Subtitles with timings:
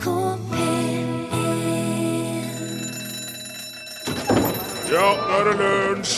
[0.00, 1.08] NRK P1
[4.90, 6.14] Ja, nå er det lunsj!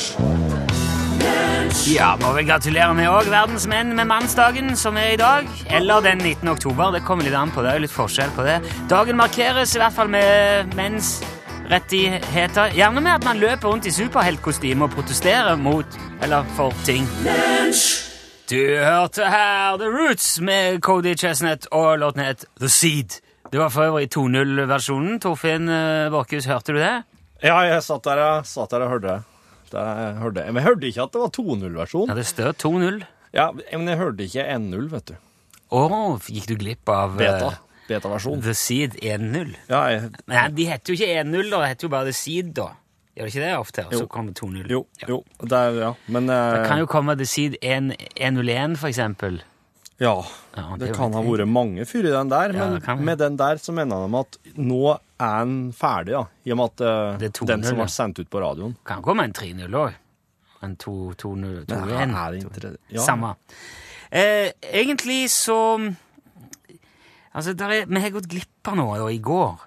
[1.93, 5.49] Ja, må vel gratulere med òg, verdensmenn med mannsdagen, som er i dag.
[5.73, 6.49] Eller den 19.
[6.53, 6.93] oktober.
[6.95, 7.63] Det kommer litt an på.
[7.65, 8.61] Det er jo litt forskjell på det.
[8.91, 11.17] Dagen markeres i hvert fall med menns
[11.73, 12.77] rettigheter.
[12.77, 17.09] Gjerne med at man løper rundt i superheltkostyme og protesterer mot eller for ting.
[18.53, 23.21] Du hørte her The Roots med Cody Chestnut, og låten het The Seed.
[23.53, 25.19] Det var for øvrig 2.0-versjonen.
[25.21, 27.03] Torfinn eh, Borchhus, hørte du det?
[27.45, 29.19] Ja, jeg satt der, jeg satt der og hørte det.
[29.75, 30.45] jeg hørte.
[30.47, 32.09] Men jeg hørte ikke at det var 2.0-versjon.
[32.09, 33.03] Ja, det står 2.0.
[33.37, 35.15] Ja, men jeg hørte ikke 1.0, vet du.
[35.73, 35.85] Å,
[36.33, 37.53] gikk du glipp av eh, Beta.
[37.91, 38.41] Beta-versjon.
[38.49, 39.53] The Seed 1.0?
[39.69, 41.61] Ja, jeg, Nei, de heter jo ikke 1.0, da.
[41.61, 42.71] De heter jo bare The Seed, da.
[43.13, 43.89] Gjør det ikke det ofte?
[43.91, 44.65] Og så kommer 2.0.
[44.73, 45.13] jo, Ja.
[45.13, 45.23] jo.
[45.45, 45.95] Der, ja.
[46.09, 46.57] Men uh...
[46.57, 49.43] Det kan jo komme The Seed 1 101, for eksempel.
[50.01, 50.15] Ja.
[50.57, 53.61] Ja, det Det kan ha vært mange fyr i den der, men med den der
[53.63, 56.25] så mener de at nå er den ferdig, ja.
[56.45, 59.05] I og med at uh, Det 2.0, den som ble sendt ut på radioen Kan
[59.05, 59.99] komme en 3-0 òg.
[60.63, 62.17] En 2.0 Men 2.1.
[62.25, 62.73] er det ikke det?
[62.95, 63.03] Ja.
[63.03, 63.35] Samme.
[64.11, 65.59] Eh, egentlig så
[67.33, 69.63] Altså, er, vi har gått glipp av noe i går.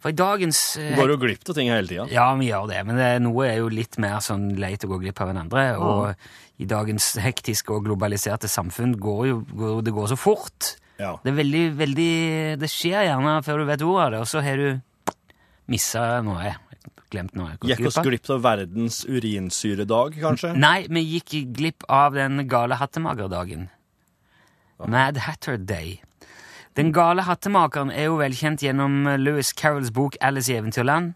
[0.00, 2.06] For i dagens eh, Går du glipp av ting hele tida.
[2.12, 5.00] Ja, vi gjør det, men det, noe er jo litt mer sånn leit å gå
[5.02, 5.64] glipp av enn andre.
[5.76, 10.74] Og i dagens hektiske og globaliserte samfunn går jo går, det går så fort.
[11.00, 11.14] Ja.
[11.24, 12.10] Det er veldig, veldig
[12.60, 15.14] Det skjer gjerne før du vet ordet av det, og så har du
[15.70, 16.56] missa noe.
[17.10, 17.56] Glemt noe.
[17.66, 20.52] Gikk oss glipp av verdens urinsyredag, kanskje?
[20.54, 23.68] Nei, vi gikk glipp av den gale hattemagerdagen.
[24.88, 25.98] Mad Hatter Day.
[26.80, 31.12] Den gale hattemakeren er jo velkjent gjennom Lewis Carrolls bok Alice i Eventyrland.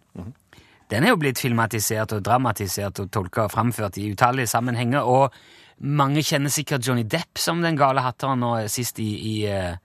[0.92, 5.32] Den er jo blitt filmatisert og dramatisert og tolka og framført i utallige sammenhenger, og
[5.80, 9.80] mange kjenner sikkert Johnny Depp som den gale hatteren nå sist i, i uh,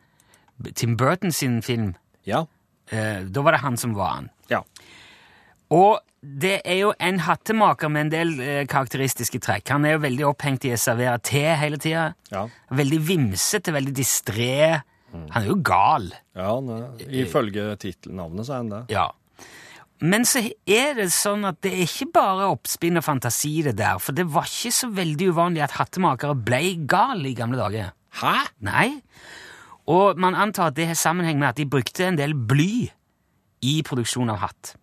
[0.76, 1.94] Tim Burton sin film.
[2.28, 2.44] Ja.
[2.92, 4.30] Uh, da var det han som var han.
[4.52, 4.64] ja.
[5.70, 9.70] Og det er jo en hattemaker med en del eh, karakteristiske trekk.
[9.72, 12.10] Han er jo veldig opphengt i å servere te hele tida.
[12.34, 12.42] Ja.
[12.76, 14.82] Veldig vimsete, veldig distré.
[15.14, 16.12] Han er jo gal.
[16.38, 16.82] ja ne,
[17.24, 18.84] ifølge tittelnavnet så er han det.
[18.94, 19.08] Ja.
[20.00, 24.00] Men så er det sånn at det er ikke bare oppspinn og fantasi, det der.
[24.00, 27.92] For det var ikke så veldig uvanlig at hattemakere ble gal i gamle dager.
[28.22, 28.36] Hæ?
[28.64, 29.02] Nei.
[29.90, 32.88] Og man antar at det har sammenheng med at de brukte en del bly
[33.66, 34.76] i produksjon av hatt.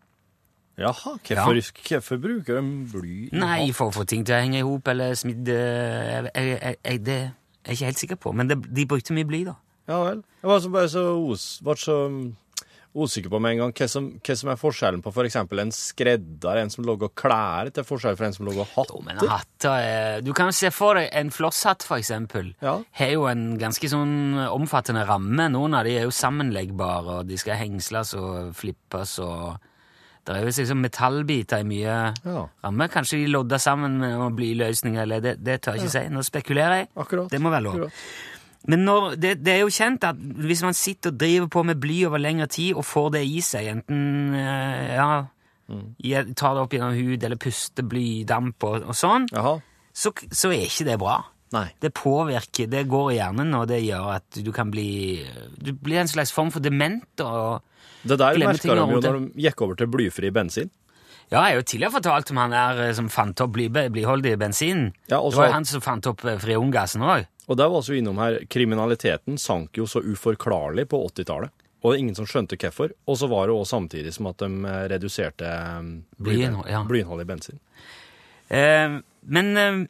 [0.77, 3.15] Jaha, hvorfor, hvorfor bruker de bly?
[3.31, 3.77] i Nei, hatt?
[3.79, 6.77] for å få ting til å henge i hop eller smidd eh, jeg, jeg, jeg,
[6.85, 9.57] jeg, Det er jeg ikke helt sikker på, men det, de brukte mye bly, da.
[9.89, 10.23] Ja vel.
[10.43, 11.97] Jeg var så bare så, os, var så
[12.97, 15.73] usikker på med en gang hva som, hva som er forskjellen på for eksempel en
[15.75, 18.95] skredder, en som lager klær, til forskjell fra en som lager hatter.
[18.97, 22.55] Jo, men hatter er Du kan jo se for deg en flosshatt, for eksempel.
[22.65, 22.79] Ja.
[22.97, 25.51] Har jo en ganske sånn omfattende ramme.
[25.53, 29.59] Noen av de er jo sammenleggbare, og de skal hengsles og flippes og
[30.27, 32.49] Det er jo liksom metallbiter i mye Ja.
[32.65, 32.89] ramme.
[32.91, 36.09] Kanskje de lodder sammen med blyløsninger, eller det, det tør jeg ikke si.
[36.11, 36.89] Nå spekulerer jeg.
[36.97, 37.29] Akkurat.
[37.31, 37.75] Det må være lov.
[37.77, 37.93] Akkurat.
[38.67, 41.81] Men når, det, det er jo kjent at hvis man sitter og driver på med
[41.83, 45.11] bly over lengre tid og får det i seg, enten eh, ja,
[45.71, 46.35] mm.
[46.35, 50.89] tar det opp gjennom hud eller puster blydamp og, og sånn, så, så er ikke
[50.91, 51.21] det bra.
[51.55, 51.69] Nei.
[51.79, 55.23] Det påvirker, det går i hjernen, og det gjør at du kan bli
[55.63, 57.07] Du blir en slags form for dement.
[57.23, 57.63] og...
[58.07, 60.71] Det der merka de jo når de gikk over til blyfri bensin.
[61.27, 64.37] Ja, jeg har jo tidligere fortalt om han der eh, som fant opp bly, blyholdig
[64.39, 64.93] bensin.
[65.11, 67.27] Ja, det var jo han som fant opp eh, freongassen òg.
[67.47, 71.53] Og der var vi innom her, kriminaliteten sank jo så uforklarlig på 80-tallet.
[71.83, 72.95] Og det er ingen som skjønte hvorfor.
[73.07, 75.51] Og så var det også samtidig som at de eh, reduserte
[76.19, 77.21] blyinnholdet ja.
[77.23, 77.61] i bensin.
[78.49, 78.97] Eh,
[79.37, 79.85] men eh,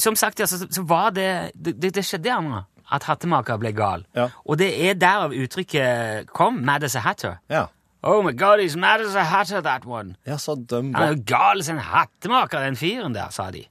[0.00, 3.72] som sagt, ja, så, så var det Det, det, det skjedde gjerne at hattemaker ble
[3.76, 4.06] gal.
[4.16, 4.30] Ja.
[4.44, 7.38] Og det er derav uttrykket kom, mad as a hatter.
[7.52, 7.66] Ja.
[8.02, 10.16] Oh my god, he's mad as a hatter, that one.
[10.26, 13.62] Ja, så døm Han er jo gal som en hattemaker, den fyren der, sa de.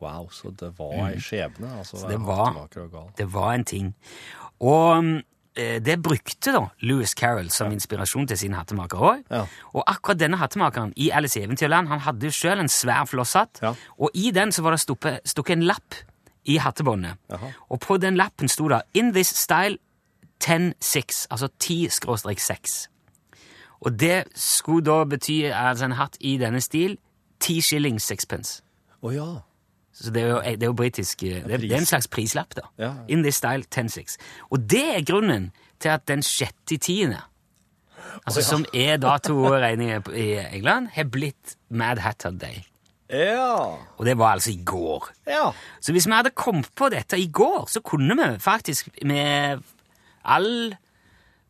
[0.00, 1.78] Wow, så det var ei skjebne.
[1.78, 2.68] Altså, så det var-.
[3.18, 3.94] Det var en ting.
[4.60, 5.04] Og
[5.56, 9.24] eh, det brukte da Lewis Carroll som inspirasjon til sin hattemaker òg.
[9.30, 9.42] Ja.
[9.74, 13.60] Og akkurat denne hattemakeren i Alice i Eventyrland han hadde jo sjøl en svær flosshatt,
[13.62, 13.74] Ja.
[13.98, 14.80] og i den så var det
[15.24, 15.94] stukket en lapp
[16.44, 17.18] i hattebåndet.
[17.70, 19.76] Og på den lappen sto det 'In this style
[20.42, 22.88] 10-6', altså 10-6.
[23.80, 26.98] Og det skulle da bety altså en hatt i denne stil
[27.40, 28.62] 10 shillings sixpence.
[29.02, 29.28] Å ja.
[30.00, 32.54] Så det er jo, det er jo britisk eh, det, det er en slags prislapp,
[32.56, 32.68] da.
[32.80, 32.92] Ja.
[33.08, 34.16] In this style 10-6.
[34.50, 35.50] Og det er grunnen
[35.80, 37.20] til at den sjette tiende,
[38.24, 42.62] altså som er datoregningen i England, har blitt Mad Hatter Day.
[43.10, 43.76] Ja.
[43.98, 45.08] Og det var altså i går.
[45.26, 45.50] Ja.
[45.80, 49.62] Så hvis vi hadde kommet på dette i går, så kunne vi faktisk med
[50.24, 50.76] all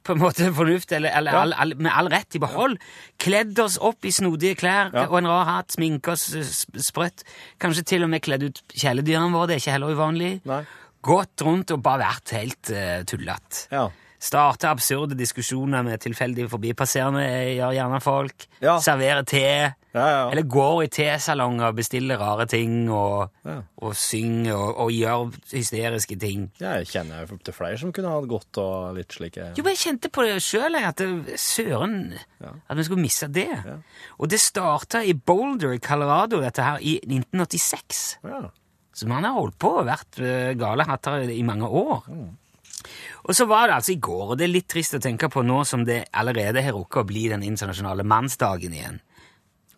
[0.05, 1.41] på en måte fornuft, eller, eller Ja.
[1.44, 2.79] all, all, med all rett i behold.
[3.20, 5.06] Kledd oss opp i snodige klær Ja.
[5.08, 6.44] og en rar hatt, sminke oss eh,
[6.81, 7.25] sprøtt.
[7.61, 10.32] Kanskje til og med kledd ut kjæledyrene våre, det er ikke heller uvanlig.
[10.49, 10.62] Nei.
[11.02, 13.67] Gått rundt og bare vært helt uh, tullete.
[13.73, 13.87] Ja.
[14.20, 18.44] Starte absurde diskusjoner med tilfeldige forbipasserende, eh, gjør gjerne folk.
[18.85, 19.47] Servere te.
[19.91, 20.19] Ja, ja.
[20.31, 23.33] Eller går i T-salonger og bestiller rare ting og,
[23.83, 26.45] og synger og, og gjør hysteriske ting.
[26.63, 29.75] Ja, Jeg kjenner jo til flere som kunne hatt godt og litt slike Jo, men
[29.75, 33.51] jeg kjente på det sjøl, at det, søren At vi skulle miste det.
[34.19, 38.05] Og det starta i Boulder i Colorado, dette her, i 1986.
[38.31, 38.45] Ja.
[38.95, 42.07] Så man har holdt på og vært eh, gale hatter i mange år.
[43.29, 45.43] Og så var det altså i går, og det er litt trist å tenke på
[45.45, 49.01] nå som det allerede har rukket å bli den internasjonale mannsdagen igjen.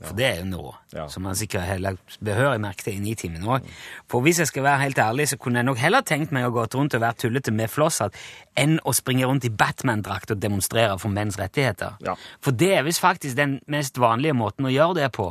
[0.03, 1.07] For det er jo nå, Ja.
[1.09, 3.63] som man sikkert heller behørig merke til i Nitimen òg.
[4.11, 6.51] For hvis jeg skal være helt ærlig, så kunne jeg nok heller tenkt meg å
[6.53, 8.15] gått rundt og være tullete med flosshatt
[8.57, 11.95] enn å springe rundt i Batman-drakt og demonstrere for menns rettigheter.
[12.05, 12.15] Ja.
[12.41, 15.31] For det er visst faktisk den mest vanlige måten å gjøre det på.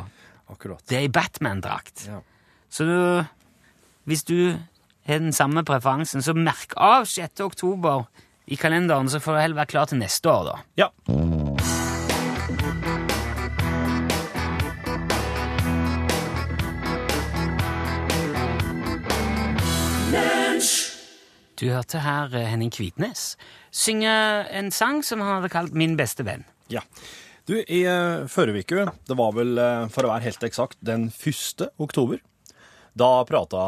[0.52, 0.82] Akkurat.
[0.88, 2.08] Det er i Batman-drakt.
[2.08, 2.20] Ja.
[2.70, 3.26] Så du,
[4.08, 4.58] hvis du
[5.08, 7.40] har den samme preferansen, så merk av 6.
[7.42, 8.06] oktober
[8.48, 10.56] i kalenderen, så får du heller være klar til neste år, da.
[10.78, 10.90] ja.
[21.62, 23.36] Du hørte her eh, Henning Kvitnes
[23.70, 24.10] synge
[24.50, 26.42] en sang som han hadde kalt Min beste venn.
[26.74, 26.82] Ja.
[27.46, 31.10] Du, i uh, forrige uke, det var vel, eh, for å være helt eksakt, den
[31.12, 31.68] 1.
[31.82, 32.22] oktober,
[32.98, 33.62] da prata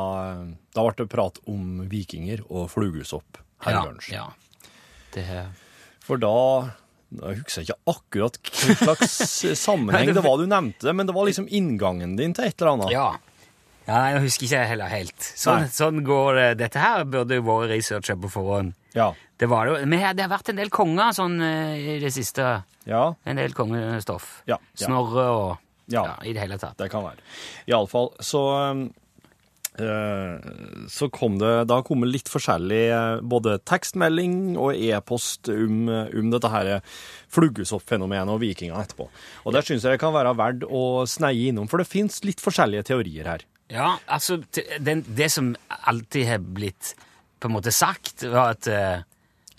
[0.75, 4.10] Da ble det prat om vikinger og flugesopp her i lunsj.
[4.16, 4.25] ja.
[5.13, 5.24] Det,
[6.01, 6.34] For da
[7.13, 9.19] Jeg husker ikke akkurat hva slags
[9.68, 12.95] sammenheng det var du nevnte, men det var liksom inngangen din til et eller annet.
[12.98, 13.12] ja.
[13.88, 14.00] Ja.
[14.13, 15.27] Jeg husker ikke heller helt.
[15.39, 16.47] Sånn, sånn går det.
[16.63, 18.74] Dette her burde jo vært researcha på forhånd.
[18.95, 19.12] Ja.
[19.39, 19.85] Det var det jo.
[19.89, 22.63] Men det har vært en del konger sånn eh, i det siste.
[22.88, 24.41] Ja, En del kongestoff.
[24.47, 24.88] Ja, ja.
[24.88, 25.53] Snorre og
[25.91, 26.15] Ja.
[26.24, 26.77] I det hele tatt.
[26.80, 27.19] det kan være.
[27.68, 28.41] Iallfall så
[29.80, 30.38] eh,
[30.88, 36.30] så kom det Da kom det litt forskjellig eh, både tekstmelding og e-post om, om
[36.33, 36.69] dette her
[37.33, 39.09] fluggesoppfenomenet og vikingene etterpå.
[39.44, 42.44] Og der syns jeg det kan være verdt å sneie innom, for det fins litt
[42.44, 43.44] forskjellige teorier her.
[43.73, 44.37] Ja, altså,
[44.85, 45.55] den, det som
[45.89, 46.93] alltid har blitt
[47.41, 49.01] på en måte sagt, var at uh,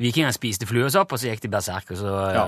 [0.00, 2.46] vikingene spiste fluesopp, og så gikk de berserk, og så uh, Ja.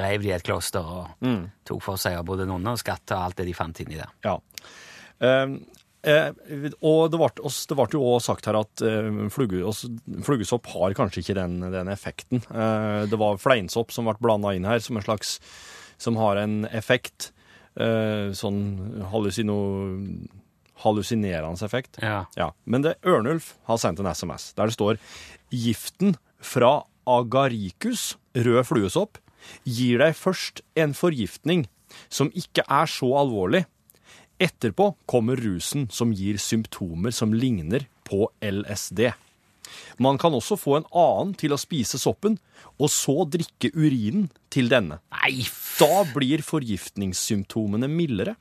[0.00, 1.26] reiv de et kloster og
[1.68, 4.10] tok for seg av både nonner og skatter og alt det de fant inni der.
[4.26, 4.32] Ja.
[5.20, 5.58] Um,
[6.02, 6.30] eh,
[6.80, 11.90] og det ble, jo også sagt her at eh, flugesopp har kanskje ikke den, den
[11.92, 12.42] effekten.
[12.50, 15.36] Eh, det var fleinsopp som ble blanda inn her, som en slags
[16.00, 17.32] Som har en effekt.
[17.76, 19.56] eh, sånn hallusino,
[20.84, 21.98] hallusinerende effekt.
[22.02, 22.24] Ja.
[22.38, 25.00] Ja, Men det, Ørnulf har sendt en SMS der det står
[25.50, 29.18] Giften fra agaricus, rød fluesopp,
[29.64, 31.66] gir deg først en forgiftning
[32.12, 33.64] som ikke er så alvorlig.
[34.40, 39.10] Etterpå kommer rusen som gir symptomer som ligner på LSD.
[40.00, 42.38] Man kan også få en annen til å spise soppen,
[42.80, 45.00] og så drikke urinen til denne.
[45.12, 45.44] Nei.
[45.80, 48.34] Da blir forgiftningssymptomene mildere,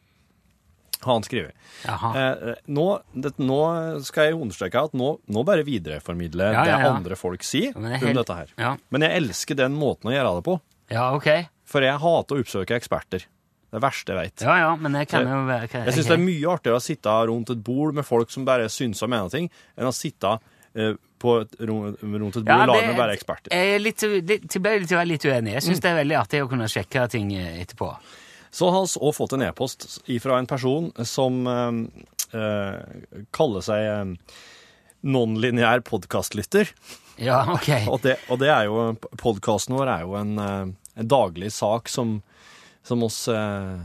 [1.01, 1.55] har han skrevet.
[1.87, 2.85] Eh, nå,
[3.15, 3.59] det, nå
[4.03, 6.79] skal jeg understreke at nå, nå bare videreformidler Ja, ja, ja.
[6.83, 8.53] det andre folk sier det om dette her.
[8.91, 10.57] Men jeg elsker den måten å gjøre det på,
[10.91, 11.29] Ja, ok.
[11.69, 13.27] for jeg hater å oppsøke eksperter.
[13.69, 14.41] Det verste jeg vet.
[14.47, 17.51] Ja, ja, men kan jo være Jeg syns det er mye artigere å sitte rundt
[17.53, 20.39] et bord med folk som bare syns og mener ting, enn å sitte
[20.73, 23.53] eh, på et, rundt et bord ja, lag med bare eksperter.
[23.53, 24.65] Jeg er litt, litt, til å
[24.97, 25.53] være litt uenig.
[25.59, 25.81] Jeg Mm.
[25.83, 27.91] det er veldig artig å kunne sjekke ting eh, etterpå.
[28.51, 29.85] Så har vi også fått en e-post
[30.23, 34.15] fra en person som eh, eh, kaller seg eh,
[35.05, 36.71] non-lineær podkastlytter.
[37.21, 37.69] Ja, ok.
[37.93, 40.67] Og det, og det er jo Podkasten vår er jo en, eh,
[41.03, 42.19] en daglig sak som,
[42.83, 43.75] som oss, eh,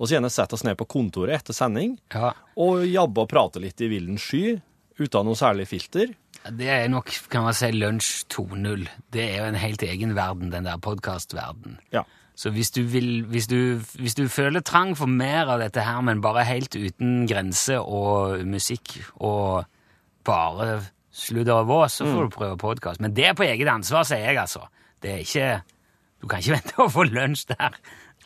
[0.00, 2.32] oss gjerne setter oss ned på kontoret etter sending Ja.
[2.56, 4.56] og jabber og prater litt i villen sky
[4.98, 6.10] uten noe særlig filter.
[6.48, 8.86] Det er nok, kan man si, lunsj 2.0.
[9.14, 11.76] Det er jo en helt egen verden, den der podkastverdenen.
[11.94, 12.02] Ja.
[12.38, 15.98] Så hvis du, vil, hvis, du, hvis du føler trang for mer av dette her,
[16.06, 19.64] men bare helt uten grense og musikk og
[20.28, 20.76] bare
[21.10, 22.12] sludder og vås, så Mm.
[22.14, 23.00] får du prøve podkast.
[23.02, 24.68] Men det er på eget ansvar, sier jeg, altså.
[25.02, 25.48] Det er ikke
[26.22, 27.74] Du kan ikke vente å få lunsj der.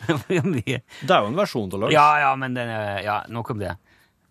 [0.09, 1.93] Det er jo en versjon til lunsj.
[1.97, 3.75] Ja, ja, men den er, ja, nok om det.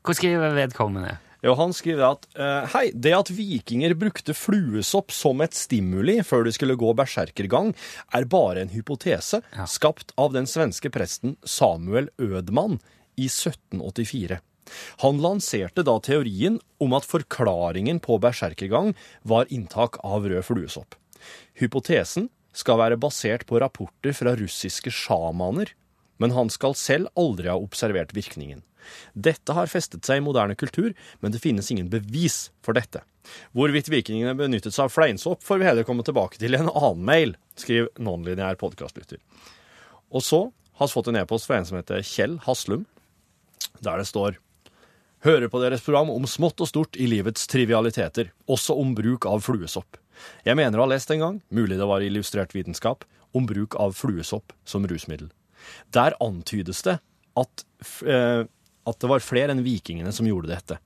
[0.06, 1.18] Hva skriver vedkommende?
[1.42, 6.46] Jo, han skriver at eh, hei, det at vikinger brukte fluesopp som et stimuli før
[6.46, 7.72] de skulle gå berserkergang,
[8.14, 9.66] er bare en hypotese Ja.
[9.66, 12.78] skapt av den svenske presten Samuel Ødmann
[13.18, 14.38] i 1784.
[15.02, 18.94] Han lanserte da teorien om at forklaringen på berserkergang
[19.28, 20.96] var inntak av rød fluesopp.
[21.60, 25.74] Hypotesen skal være basert på rapporter fra russiske sjamaner,
[26.22, 28.62] men han skal selv aldri ha observert virkningen.
[29.14, 33.04] Dette har festet seg i moderne kultur, men det finnes ingen bevis for dette.
[33.58, 37.04] Hvorvidt vikingene benyttet seg av fleinsopp, får vi heller komme tilbake til i en annen
[37.06, 39.22] mail, skriver nonlinjær podkastlytter.
[40.12, 40.48] Og så
[40.80, 42.88] har vi fått en e-post fra en som heter Kjell Haslum,
[43.82, 44.40] der det står
[45.22, 49.44] Hører på deres program om smått og stort i livets trivialiteter, også om bruk av
[49.46, 50.00] fluesopp.
[50.42, 53.06] Jeg mener å ha lest en gang, mulig det var illustrert vitenskap,
[53.38, 55.30] om bruk av fluesopp som rusmiddel.
[55.94, 57.00] Der antydes det
[57.40, 57.66] at,
[58.06, 58.44] eh,
[58.88, 60.80] at det var flere enn vikingene som gjorde dette.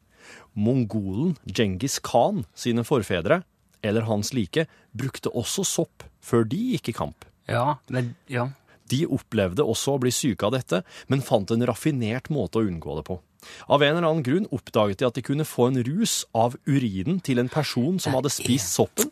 [0.56, 3.44] Mongolen Djengis Khan sine forfedre,
[3.86, 4.66] eller hans like,
[4.96, 7.28] brukte også sopp før de gikk i kamp.
[7.52, 8.50] Ja, men, ja.
[8.90, 12.98] De opplevde også å bli syke av dette, men fant en raffinert måte å unngå
[13.00, 13.20] det på.
[13.70, 17.20] Av en eller annen grunn oppdaget de at de kunne få en rus av urinen
[17.22, 19.12] til en person som hadde spist soppen,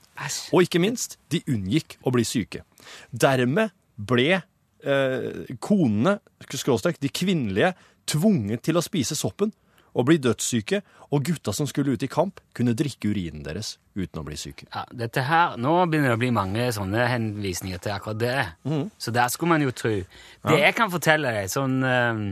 [0.54, 2.64] og ikke minst, de unngikk å bli syke.
[3.12, 4.42] Dermed ble
[4.86, 6.18] eh, konene,
[6.52, 7.74] skråstrek, de kvinnelige,
[8.10, 9.54] tvunget til å spise soppen
[9.94, 10.80] og bli dødssyke,
[11.14, 14.66] og gutta som skulle ut i kamp, kunne drikke urinen deres uten å bli syke.
[14.74, 18.40] Ja, dette her, Nå begynner det å bli mange sånne henvisninger til akkurat det.
[18.66, 18.88] Mm.
[18.98, 19.94] Så der skulle man jo tro.
[20.50, 22.24] Det jeg kan fortelle deg, sånn eh,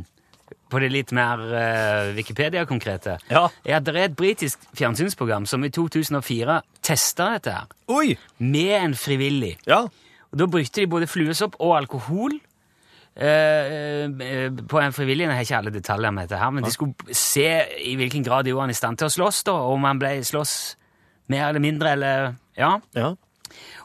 [0.72, 3.46] på det litt mer uh, Wikipedia-konkrete, Ja.
[3.64, 8.16] er at det er et britisk fjernsynsprogram som i 2004 testa dette her, Oi!
[8.40, 9.58] med en frivillig.
[9.70, 9.86] Ja.
[10.32, 12.40] Og Da brukte de både fluesopp og alkohol.
[13.16, 16.72] eh, eh, på en frivillig, Jeg har ikke alle detaljer med dette, her, men de
[16.72, 20.00] skulle se i hvilken grad de var i stand til å slåss, da, om han
[20.00, 20.76] ble slåss
[21.28, 22.80] mer eller mindre, eller Ja.
[22.96, 23.16] ja.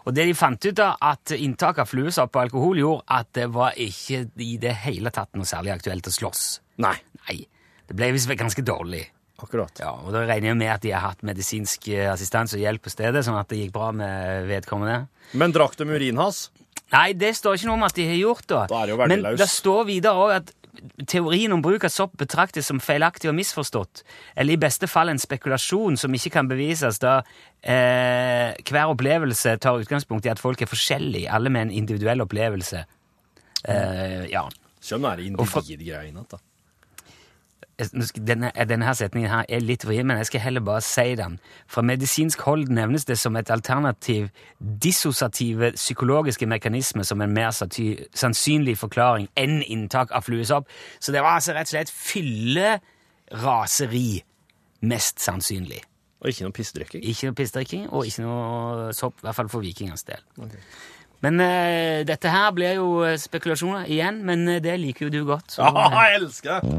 [0.07, 3.49] Og det de fant ut da, at inntak av fluesopp og alkohol gjorde at det
[3.53, 6.61] var ikke i det hele tatt noe særlig aktuelt å slåss.
[6.79, 6.95] Nei.
[7.29, 7.47] Nei.
[7.89, 9.09] Det ble visst ganske dårlig.
[9.43, 9.73] Akkurat.
[9.83, 12.83] Ja, og da regner jeg med at de har hatt medisinsk eh, assistanse og hjelp
[12.87, 15.07] på stedet, sånn at det gikk bra med vedkommende.
[15.37, 16.47] Men drakk de urinen hans?
[16.93, 18.63] Nei, det står ikke noe om at de har gjort det.
[18.71, 20.53] Da er det jo Men det står videre også at
[21.09, 24.03] teorien om bruk av sopp betraktes som feilaktig og misforstått,
[24.37, 27.23] eller i beste fall en spekulasjon som ikke kan bevises, da
[27.63, 32.85] eh, hver opplevelse tar utgangspunkt i at folk er forskjellige, alle med en individuell opplevelse.
[33.67, 34.45] Eh, ja.
[34.47, 36.25] er Og for- individgreiene.
[36.31, 36.37] da.
[36.37, 36.43] Jeg- nå skal-
[37.77, 41.35] Denne, denne her setningen her er litt vrien, men jeg skal heller bare si den.
[41.69, 44.31] Fra medisinsk hold nevnes det som et alternativ
[44.81, 50.65] dissosiative psykologiske mekanismer som en mer sannsynlig forklaring enn inntak av fluesopp.
[51.01, 51.93] Så det var altså rett og slett
[53.31, 54.09] fylleraseri,
[54.89, 55.83] mest sannsynlig.
[56.25, 57.05] Og ikke noe pissdrikking.
[57.05, 60.23] Ikke noe pissdrikking, og ikke noe sopp, i hvert fall for vikingens del.
[61.25, 65.23] Men uh, dette her blir jo eh, spekulasjoner igjen, men eh, det liker jo du
[65.29, 65.49] godt.
[65.55, 66.73] så- Ja, jeg elsker det!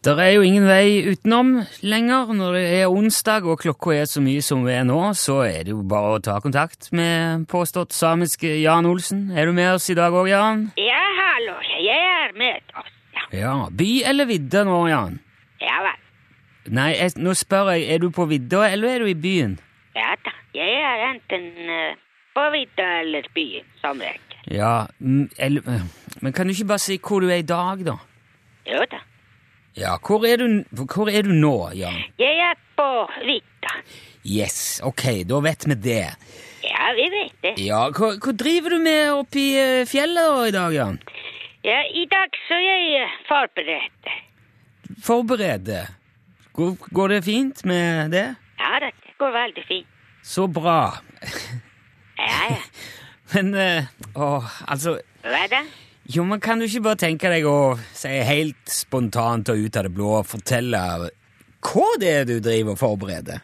[0.00, 1.50] Der er jo ingen vei utenom
[1.84, 2.30] lenger.
[2.32, 5.66] Når det er onsdag og klokka er så mye som vi er nå, så er
[5.68, 9.26] det jo bare å ta kontakt med påstått samiske Jan Olsen.
[9.36, 10.64] Er du med oss i dag òg, Jan?
[10.80, 12.90] Ja, hallo, jeg er med oss.
[13.12, 13.54] Ja, Ja.
[13.70, 15.20] By eller vidde nå, Jan?
[15.60, 16.00] ja vel.
[16.72, 19.58] Nei, jeg, nå spør jeg, er du på vidda, eller er du i byen?
[19.96, 21.96] Ja da, jeg er enten eh,
[22.36, 24.36] på vidda eller byen, som regel.
[24.48, 24.86] Ja,
[25.38, 25.84] eller,
[26.22, 28.00] men kan du ikke bare si hvor du er i dag, da?
[28.68, 29.00] Jo da,
[29.78, 32.00] Ja, hvor er du, hvor er du nå, Jan?
[32.18, 32.86] jeg er på
[33.24, 33.74] Vita.
[34.26, 36.02] Yes, ok, da vet vi det.
[36.66, 37.54] Ja, vi vet det.
[37.64, 40.98] Ja, hva, hva driver du med oppe i eh, fjellet i dag, Jan?
[41.64, 44.18] Ja, i dag så jeg forbereder.
[45.04, 45.94] Forbereder?
[46.52, 48.26] Går, går det fint med det?
[48.60, 49.86] Ja da, det går veldig fint.
[50.22, 50.80] Så bra.
[52.18, 52.60] Ja, ja.
[53.32, 53.54] Men
[54.18, 54.26] Å,
[54.66, 55.60] altså Hva da?
[56.10, 59.86] Jo, men kan du ikke bare tenke deg å si helt spontant og ut av
[59.86, 60.80] det blå og fortelle
[61.60, 63.42] hva det er du driver og forbereder?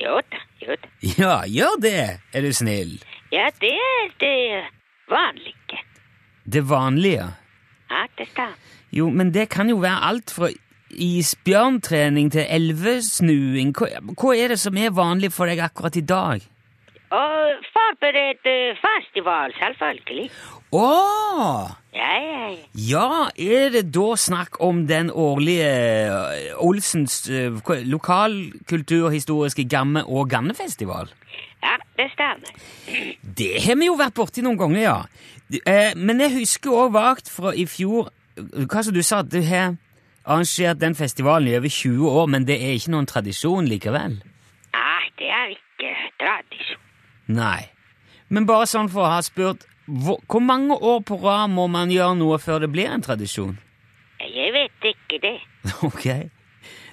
[0.00, 0.90] Jo da, jo da.
[1.18, 1.98] Ja, gjør det,
[2.32, 2.94] er du snill.
[3.34, 4.62] Ja, det er det
[5.10, 5.82] vanlige.
[6.44, 7.26] Det vanlige.
[7.90, 8.56] Ja, det stemmer.
[8.94, 10.48] Jo, men det kan jo være alt fra
[10.94, 13.74] isbjørntrening til elvesnuing.
[13.76, 16.44] Hva, hva er det som er vanlig for deg akkurat i dag?
[17.14, 17.24] Å
[17.74, 20.30] forberede festival, selvfølgelig.
[20.74, 21.70] Åh!
[21.94, 22.56] Ja, ja, ja.
[22.74, 27.54] Ja, er det da snakk om den årlige eh, Olsens eh,
[27.86, 31.12] lokalkulturhistoriske Gamme- og Gannefestival?
[31.62, 32.50] Ja, det stemmer.
[33.38, 34.96] Det har vi jo vært borti noen ganger, ja.
[35.62, 39.76] Eh, men jeg husker òg vagt fra i fjor Hva som du sa, du har
[40.24, 44.16] arrangert den festivalen i over 20 år, men det er ikke noen tradisjon likevel?
[44.74, 46.82] Nei, det er ikke tradisjon.
[47.38, 47.60] Nei.
[48.34, 52.16] Men bare sånn for å ha spurt hvor, mange år på rad må man gjøre
[52.16, 53.58] noe før det blir en tradisjon?
[54.24, 55.36] Jeg vet ikke det.
[55.88, 56.06] Ok.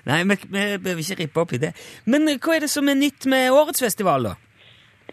[0.05, 1.75] Nei, vi, vi behøver ikke rippe opp i det.
[2.09, 4.37] Men eh, hva er det som er nytt med årets festival, da?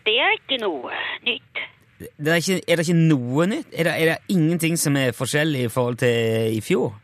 [0.09, 0.95] det er ikke noe
[1.27, 1.61] nytt.
[1.99, 3.73] Det er, ikke, er det ikke noe nytt?
[3.75, 6.95] Er det, er det ingenting som er forskjellig i forhold til i fjor?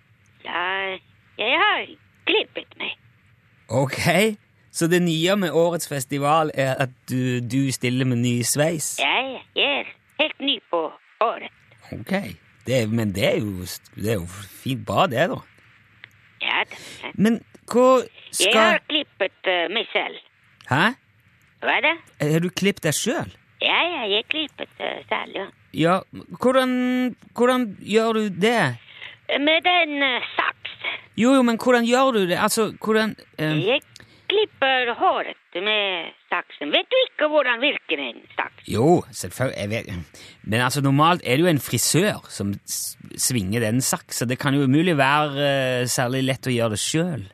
[0.47, 0.95] Ja,
[1.41, 1.83] jeg har
[2.29, 2.95] klippet meg.
[3.69, 4.01] Ok,
[4.73, 8.95] så det nye med årets festival er at du, du stiller med ny sveis?
[9.03, 9.85] Ja, jeg
[10.21, 10.81] helt ny på
[11.25, 11.51] året.
[11.93, 12.13] Ok,
[12.67, 13.67] det er, men det er, jo,
[13.97, 14.29] det er jo
[14.63, 15.41] fint bra det da.
[16.45, 16.79] Ja, da.
[17.03, 17.11] ja.
[17.15, 17.41] Men
[17.71, 17.87] hva
[18.31, 20.21] skal Jeg har klippet uh, meg selv.
[20.69, 20.85] Hæ?
[21.65, 21.95] Hva er det?
[22.33, 23.37] Har du klippet deg selv?
[23.65, 25.47] Ja, ja, jeg klippet uh, selv, ja.
[25.75, 25.95] Ja,
[26.43, 28.59] hvordan, hvordan gjør du det?
[29.41, 30.75] Med en uh, saks.
[31.17, 32.37] Jo, jo, men hvordan gjør du det?
[32.43, 33.15] Altså, hvordan...
[33.39, 33.81] eh, Jeg
[34.29, 36.73] klipper håret med saksen.
[36.75, 38.67] Vet du ikke hvordan virker en saks?
[38.69, 40.01] Jo, selvfølgelig.
[40.51, 44.29] Men altså, normalt er det jo en frisør som svinger den saksen.
[44.29, 47.25] Det kan jo umulig være eh, særlig lett å gjøre det sjøl.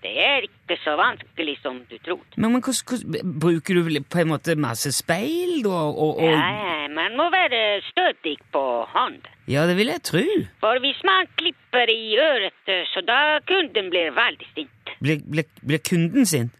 [0.00, 2.36] Det er ikke så vanskelig som du trodde.
[2.40, 3.02] Men, men hos, hos,
[3.42, 5.82] bruker du på en måte masse speil, da?
[5.90, 8.62] Og, og, Ja, man må være stødig på
[8.94, 9.28] hånden.
[9.48, 10.24] ja, det vil jeg tro.
[10.62, 13.20] For hvis man klipper i øret, så da
[13.50, 14.94] kunden blir veldig sint.
[15.04, 16.56] Blir, blir, blir kunden sint?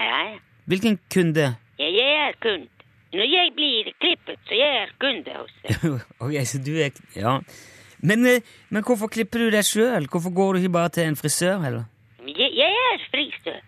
[0.00, 0.38] Ja, ja.
[0.68, 1.54] Hvilken kunde?
[1.78, 2.68] Jeg er kunde.
[3.12, 6.00] Når jeg blir klippet, så jeg er kunde hos deg.
[6.24, 7.38] ok, så du er Ja.
[7.98, 10.06] Men, eh, men hvorfor klipper du deg sjøl?
[10.12, 11.84] Hvorfor går du ikke bare til en frisør, heller?
[12.26, 13.62] Jeg, jeg er frisør.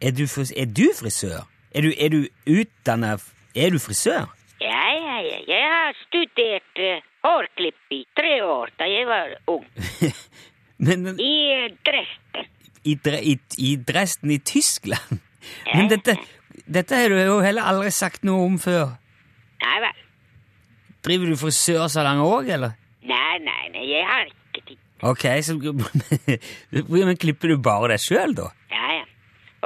[0.00, 1.44] Er du, fris er du frisør?
[1.74, 3.18] Er du, er du utdanna
[3.54, 4.32] Er du frisør?
[4.60, 5.38] Ja, ja, ja.
[5.48, 9.64] Jeg har studert uh, hårklipp i tre år da jeg var ung.
[10.86, 12.50] Men I uh, Dresden.
[12.84, 15.20] i, i, i Dresden i Tyskland?
[15.74, 16.16] Men dette,
[16.64, 18.94] dette har du jo heller aldri sagt noe om før.
[19.62, 20.02] Nei vel.
[21.06, 22.74] Driver du frisørsalong òg, eller?
[23.06, 24.78] Nei, nei, nei, jeg har ikke tid.
[25.06, 28.48] Ok, så Men klipper du bare deg sjøl, da?
[28.72, 29.04] Ja, ja.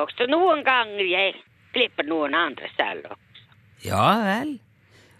[0.03, 1.37] Også noen ganger jeg
[1.75, 3.07] klipper noen andre selv.
[3.13, 3.47] også.
[3.87, 4.57] Ja vel.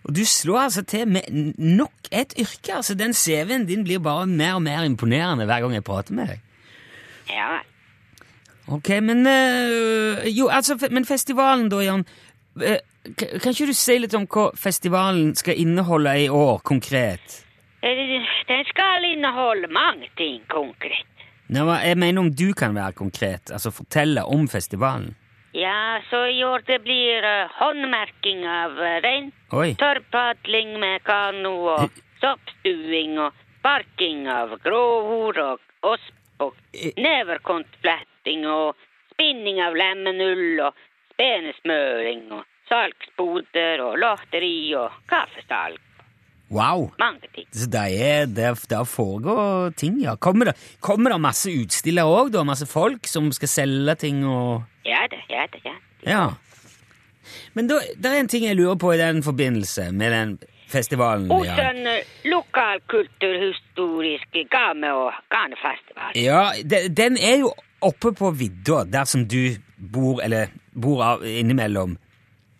[0.05, 1.29] Og du slår altså til med
[1.61, 2.75] nok et yrke.
[2.81, 6.33] altså Den CV-en din blir bare mer og mer imponerende hver gang jeg prater med
[6.35, 6.41] deg.
[7.31, 7.67] Ja vel.
[8.71, 12.05] Ok, men øh, Jo, altså, men festivalen, da, Jan.
[12.57, 12.79] øh,
[13.19, 17.41] kan ikke du si litt om hva festivalen skal inneholde i år, konkret?
[17.83, 21.07] Eh, Den skal inneholde mange ting konkret.
[21.49, 25.17] Nei, jeg mener om du kan være konkret, altså fortelle om festivalen.
[25.55, 31.91] Ja, så i år det blir uh, håndmerking av rein, tørrpadling med kano og
[32.23, 36.93] soppstuing og sparking av gråhor og osp og Eh.
[38.21, 38.75] Neverkontfletting og
[39.15, 40.75] spinning av lemenull og
[41.15, 45.79] spenesmøring og salgsboder og lotteri og kaffesalg.
[46.51, 46.91] Wow!
[46.99, 47.47] Mange ting.
[47.53, 50.17] Så det er, det, det foregår ting, ja.
[50.17, 52.45] Kommer det, kommer det masse utstillere òg, da?
[52.45, 55.75] Masse folk som skal selge ting og Ja da, ja da, ja.
[56.03, 56.31] Ja.
[57.55, 60.39] Men da, det er en ting jeg lurer på i den forbindelse med den
[60.71, 61.31] festivalen.
[61.31, 66.19] Hos den en eh, lokalkulturhistorisk game- og garnfestival.
[66.19, 69.57] Ja, de, den er jo oppe på vidda, der som du
[69.93, 71.97] bor, eller bor av, innimellom.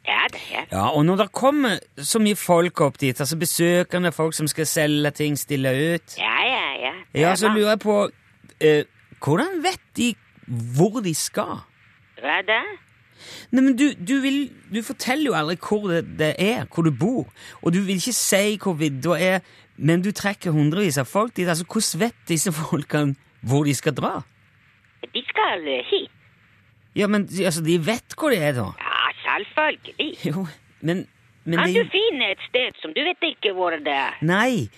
[0.09, 0.65] Ja det er.
[0.73, 4.67] Ja, Og når det kommer så mye folk opp dit, altså besøkende folk som skal
[4.67, 6.93] selge ting, stille ut Ja, ja, ja.
[7.15, 7.97] Ja, så lurer jeg på
[8.61, 8.85] eh,
[9.21, 10.15] Hvordan vet de
[10.77, 11.61] hvor de skal?
[12.19, 12.63] Hva da?
[13.53, 16.91] Nei, men du, du, vil, du forteller jo aldri hvor det, det er, hvor du
[16.91, 17.29] bor.
[17.63, 19.45] Og du vil ikke si hvor vidda er,
[19.77, 21.49] men du trekker hundrevis av folk dit.
[21.49, 23.15] Altså, Hvordan vet disse folkene
[23.47, 24.15] hvor de skal dra?
[25.15, 26.11] De skal eh, hit.
[26.97, 28.67] Ja, men altså, de vet hvor de er, da.
[28.79, 30.17] Ja, selvfølgelig.
[30.27, 30.47] Jo,
[30.81, 31.07] men,
[31.45, 34.17] men Kan det du finne et sted som du vet ikke hvor det er?
[34.23, 34.69] Nei.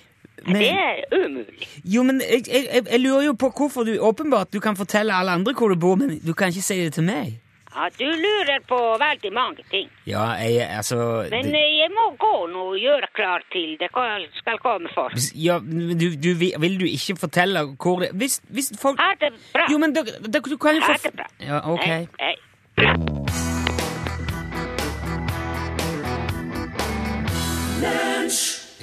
[0.46, 1.68] Men, Det er umulig.
[1.84, 5.30] jo, men jeg, jeg- jeg lurer jo på hvorfor du Åpenbart du kan fortelle alle
[5.30, 7.38] andre hvor du bor, men du kan ikke si det til meg.
[7.74, 9.88] Ja, du lurer på veldig mange ting.
[10.06, 10.96] Ja, jeg altså
[11.30, 15.12] Men det, jeg må gå nå og gjøre klar til det skal- komme folk.
[15.34, 19.66] Ja, du, du, vil du ikke fortelle hvor det Hvis, hvis folk Ha det bra.
[19.72, 21.26] Jo, men da, du kan jo Ha få det bra.
[21.40, 21.84] Ja, ok.
[21.86, 22.34] Hei, hei.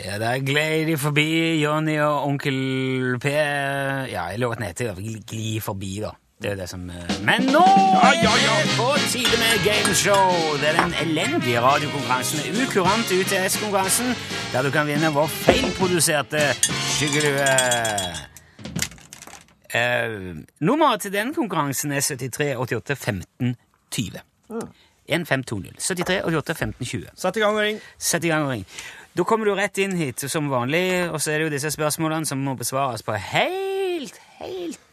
[0.06, 3.34] Ja, der gled de forbi Jonny og onkel P.
[4.12, 6.14] Ja, låten heter Gli gli forbi, da.
[6.40, 7.66] Det er det som eh, Men nå
[8.00, 10.56] er det på tide med gameshow!
[10.62, 14.14] Det er den elendige radiokonkurransen, Ukurant UTS-konkurransen,
[14.54, 16.46] der du kan vinne vår feilproduserte
[16.96, 17.52] skyggelue.
[19.70, 23.56] Uh, nummeret til den konkurransen er 73 88 15
[23.92, 24.24] 20.
[25.10, 25.76] 1520.
[25.80, 27.08] 73 88 15 20.
[27.16, 27.80] Sett i gang og ring.
[27.98, 28.68] Sett i gang og ring.
[29.18, 32.26] Da kommer du rett inn hit som vanlig, og så er det jo disse spørsmålene
[32.26, 34.86] som må besvares på helt, helt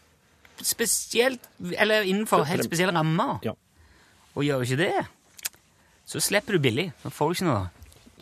[0.64, 1.42] spesielt
[1.76, 3.40] Eller innenfor helt spesielle rammer.
[3.44, 3.54] Ja.
[4.36, 5.06] Og gjør du ikke det,
[6.06, 6.90] så slipper du billig.
[7.02, 7.64] Da får du ikke noe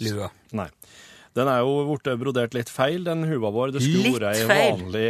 [0.02, 0.30] lue.
[0.56, 0.68] Nei.
[1.34, 3.74] Den er jo blitt brodert litt feil, den huva vår.
[3.74, 5.08] Det skulle vært ei vanlig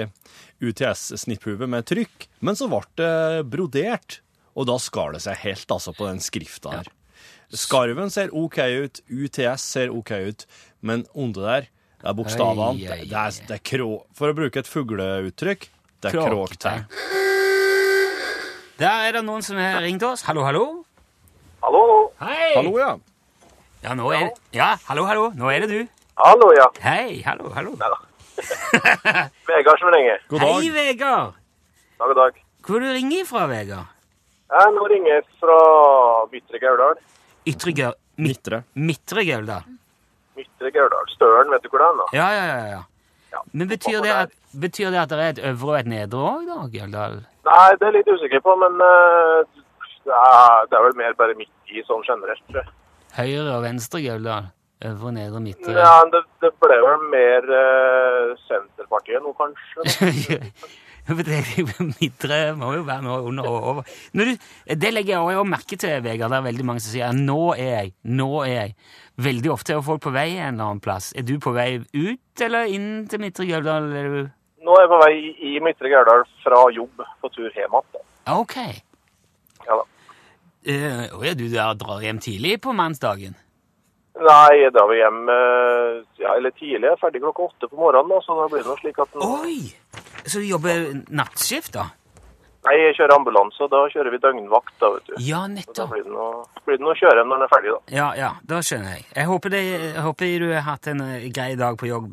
[0.65, 4.21] UTS-snipphue med trykk, men så ble det brodert,
[4.57, 6.91] og da skar det seg helt altså på den skrifta her.
[7.55, 10.47] Skarven ser OK ut, UTS ser OK ut,
[10.81, 11.69] men under der,
[12.01, 12.81] det er bokstavene.
[12.81, 13.91] Det, er, det er krå...
[14.17, 15.69] For å bruke et fugleuttrykk,
[16.05, 16.31] det Kråkete.
[16.35, 16.85] kråktegn.
[18.79, 20.25] Der er det noen som har ringt oss.
[20.27, 20.65] Hallo, hallo.
[21.65, 21.85] Hallo?
[22.21, 22.53] Hei!
[22.57, 22.91] Hallo, ja.
[23.85, 25.31] Ja, nå er Ja, hallo, hallo.
[25.37, 25.81] Nå er det du.
[26.19, 26.67] Hallo, ja.
[26.83, 27.75] Hei, hallo, hallo.
[29.49, 30.21] Vegard som ringer.
[30.29, 30.71] God Hei.
[30.75, 31.35] Vegard.
[31.99, 32.41] Dag og dag.
[32.67, 33.91] Hvor du ringer fra, Vegard?
[34.55, 35.59] Jeg nå ringer jeg fra
[36.33, 36.99] Midtre Gauldal.
[37.49, 37.95] Ytre Gaul...
[38.15, 38.63] Midt, Midtre.
[38.75, 39.65] Midtre Gauldal?
[40.39, 41.09] Midtre Gauldal.
[41.15, 41.97] Støren, vet du hvor det er?
[42.01, 42.07] da?
[42.19, 42.67] Ja, ja, ja.
[42.75, 42.83] ja.
[43.35, 43.41] Ja.
[43.53, 46.49] Men betyr det, at, betyr det at det er et øvre og et nedre òg,
[46.49, 46.59] da?
[46.73, 47.21] Gjeldal?
[47.49, 49.43] Nei, det er litt usikker på, men uh,
[50.05, 52.45] det, er, vel mer bare midt i sånn generelt.
[52.51, 52.77] tror jeg.
[53.19, 54.53] Høyre og venstre Gjeldal?
[54.85, 55.75] Øvre, nedre, midtre?
[55.79, 60.49] Ja, det, det ble vel mer uh, Senterpartiet nå, kanskje.
[61.05, 63.89] Midtre må jo være noe under og over.
[64.17, 66.33] Du, det legger jeg også merke til, Vegard.
[66.33, 68.75] Det er veldig mange som sier 'nå er jeg', 'nå er jeg'.
[69.17, 71.13] Veldig ofte er folk på vei en eller annen plass.
[71.13, 74.31] Er du på vei ut eller inn til Midtre Gauldal?
[74.65, 78.05] Er Nå er jeg på vei i, Midtre Gauldal fra jobb på tur hjem igjen.
[78.33, 78.57] Ok.
[79.67, 79.85] Ja da.
[80.65, 83.35] Uh, ja, du der drar hjem tidlig på mannsdagen?
[84.15, 86.87] Nei, jeg drar vi hjem eh, ja, eller tidlig.
[86.87, 89.17] Jeg er ferdig klokka åtte på morgenen, da, så da blir det noe slik at
[89.27, 89.57] Oi!
[90.25, 91.89] Så du jobber nattskift, da?
[92.65, 95.17] Nei, jeg kjører ambulanse, og da kjører vi døgnvakt, da, vet du.
[95.19, 95.91] Ja, Så da nettopp.
[95.91, 97.97] blir det noe, blir det noe å kjøre når den er ferdig, da.
[97.99, 99.05] Ja, ja, da skjønner jeg.
[99.19, 102.09] Jeg håper, det, jeg håper du har hatt en eh, grei dag på jobb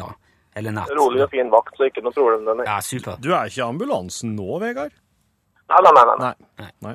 [0.00, 0.08] da.
[0.54, 0.90] Eller natt.
[0.96, 2.66] Rolig og fin vakt, så ikke noe problem Denne.
[2.68, 3.16] Ja, super.
[3.22, 4.92] Du er ikke i ambulansen nå, Vegard?
[5.72, 6.04] Nei, nei, nei.
[6.20, 6.34] nei.
[6.60, 6.70] Nei.
[6.88, 6.94] Nei.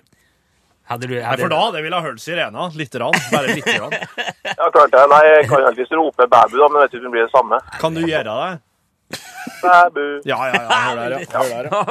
[0.88, 2.70] Hadde du Nei, for da det ville ha hørt sirena.
[2.80, 3.18] Lite grann.
[3.34, 3.96] Bare lite grann.
[4.58, 5.02] Ja, klart det.
[5.12, 7.60] Nei, jeg kan alltids rope babu, da, men vet ikke om det blir det samme.
[7.82, 9.18] Kan du gjøre det?
[9.62, 10.06] Babu.
[10.26, 10.78] Ja, ja, ja.
[10.86, 11.20] Hør der, ja.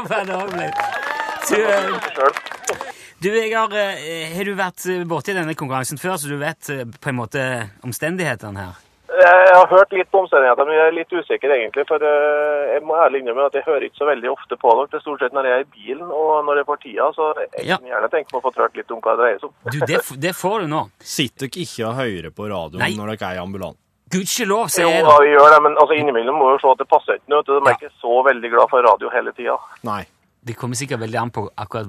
[0.09, 0.73] Hør der, ja.
[1.47, 2.81] Du, eh,
[3.23, 7.13] du Vegard, eh, har du vært borti denne konkurransen før, så du vet eh, på
[7.13, 7.45] en måte
[7.87, 8.81] omstendighetene her?
[9.17, 11.85] Jeg har hørt litt på omstendighetene, men jeg er litt usikker egentlig.
[11.89, 14.89] For eh, jeg må ærlig innrømme at jeg hører ikke så veldig ofte på dere.
[14.93, 17.29] Det er stort sett når jeg er i bilen og når jeg får tida, så
[17.41, 17.79] jeg Ja.
[17.79, 19.55] kunne gjerne tenke meg å få hørt litt om hva det dreier seg om.
[19.73, 20.83] Du, det, det får du nå.
[21.01, 22.93] Sitter dere ikke og hører på radioen Nei.
[22.99, 23.81] når dere er i ambulansen?
[24.13, 25.17] Gudskjelov, sier jeg Jo, da.
[25.25, 27.27] vi gjør det, men altså, innimellom må vi jo se at det passer ikke.
[27.43, 27.75] De er Ja.
[27.81, 29.57] ikke så veldig glad for radio hele tida.
[29.83, 30.05] Nei.
[30.47, 31.89] Det kommer sikkert veldig an på akkurat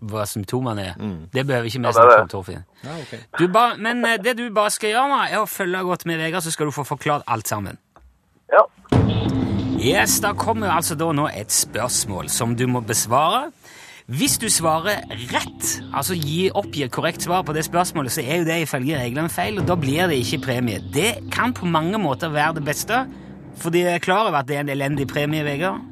[0.00, 1.02] hva symptomene er.
[1.32, 2.64] Det behøver ikke vi snakke om, Torfinn.
[2.84, 3.44] Ja, ok.
[3.52, 6.42] Ba, men eh, det du bare skal gjøre nå, er å følge godt med Vegard,
[6.46, 7.78] så skal du få forklart alt sammen.
[8.52, 8.64] Ja.
[9.78, 13.50] Yes, Da kommer altså da nå et spørsmål som du må besvare.
[14.08, 18.46] Hvis du svarer rett, altså gi oppgir korrekt svar på det spørsmålet, så er jo
[18.48, 20.80] det ifølge reglene feil, og da blir det ikke premie.
[20.80, 23.02] Det kan på mange måter være det beste,
[23.60, 25.84] fordi jeg er klar over at det er en elendig premie, Vegard.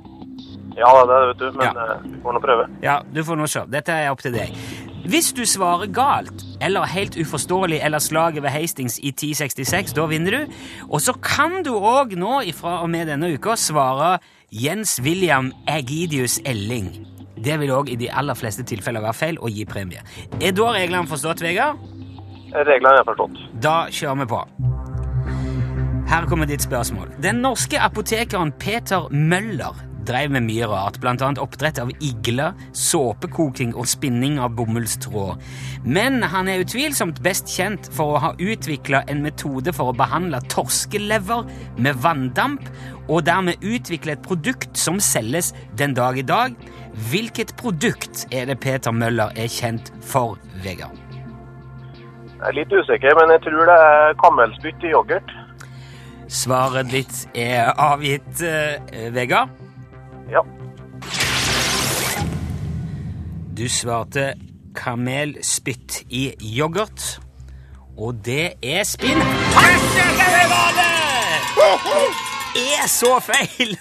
[0.76, 1.50] Ja, det vet du.
[1.58, 1.84] Men Ja.
[1.94, 2.66] eh, vi får nå prøve.
[2.82, 3.60] Ja, du får nå se.
[3.70, 4.52] Dette er opp til deg.
[5.06, 10.30] Hvis du svarer galt, eller helt uforståelig, eller slaget ved Hastings i 1066, da vinner
[10.30, 10.52] du.
[10.90, 14.18] Og så kan du òg nå, ifra og med denne uka, svare
[14.52, 16.90] Jens William Agidius Elling.
[17.44, 20.00] Det vil òg i de aller fleste tilfeller være feil og gi premie.
[20.40, 21.76] Er da reglene forstått, Vegard?
[22.54, 23.38] Reglene er forstått.
[23.62, 24.42] Da kjører vi på.
[26.08, 27.08] Her kommer ditt spørsmål.
[27.22, 29.74] Den norske apotekeren Peter Møller
[30.06, 35.42] drev med mye rart, annet oppdrett av igler, såpekoking og spinning av bomullstråd.
[35.84, 40.40] Men han er utvilsomt best kjent for å ha utvikla en metode for å behandle
[40.52, 42.62] torskelever med vanndamp,
[43.06, 46.54] og dermed utvikle et produkt som selges den dag i dag.
[47.10, 50.96] Hvilket produkt er det Peter Møller er kjent for, Vegard?
[52.36, 55.36] Jeg er litt usikker, men jeg tror det er kammelspytt i yoghurt.
[56.28, 59.65] Svaret ditt er avgitt, eh, Vegard.
[60.30, 60.42] Ja.
[63.56, 64.34] Du svarte
[64.76, 67.18] kamelspytt i yoghurt,
[67.96, 69.22] og det er spinn.
[72.56, 73.76] Det er så feil!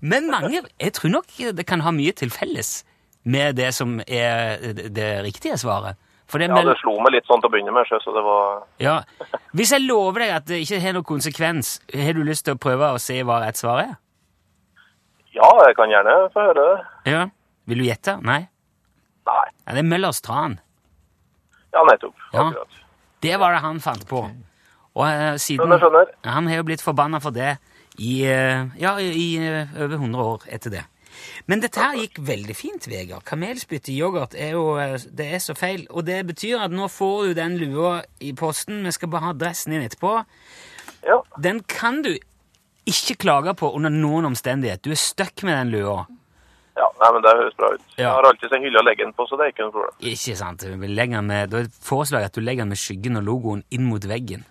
[0.00, 2.84] Men mange Jeg tror nok det kan ha mye til felles
[3.26, 4.56] med det som er
[4.94, 5.96] det- riktige svaret.
[6.32, 9.02] Det ja, det slo meg litt sånn til å begynne med, så det var ja.
[9.54, 12.58] Hvis jeg lover deg at det ikke har noen konsekvens, har du lyst til å
[12.58, 13.94] prøve å se hva rett svar er?
[15.36, 17.12] Ja, jeg kan gjerne få høre det.
[17.12, 17.26] Ja.
[17.68, 18.16] Vil du gjette?
[18.24, 18.46] Nei?
[19.26, 19.46] Nei.
[19.66, 20.58] Ja, det er Møllers tran.
[21.74, 22.14] Ja, nettopp.
[22.32, 22.46] Ja.
[22.46, 22.82] Akkurat.
[23.24, 24.22] Det var det han fant på.
[24.96, 26.12] Og uh, siden Skjønner.
[26.24, 27.56] Han har jo blitt forbanna for det
[27.98, 30.84] i, uh, ja, i uh, over 100 år etter det.
[31.48, 33.24] Men dette her gikk veldig fint, Vegard.
[33.28, 34.76] Kamelspytt i yoghurt er jo
[35.16, 35.86] det er så feil.
[35.90, 38.84] Og det betyr at nå får du den lua i posten.
[38.84, 40.18] Vi skal bare ha dressen din etterpå.
[41.08, 41.20] Ja.
[41.40, 42.12] Den kan du
[42.86, 44.82] ikke klage på under noen omstendighet.
[44.84, 46.06] Du er stuck med den lua.
[46.76, 46.86] ja.
[47.00, 47.82] Nei, men det høres bra ut.
[47.96, 48.02] Ja.
[48.02, 49.96] Jeg har alltid en hylle å legge den på, så det er ikke noe problem.
[50.12, 50.62] Ikke sant?
[50.64, 53.62] Vi legger den med, da foreslår jeg at du legger den med skyggen og logoen
[53.70, 54.44] inn mot veggen.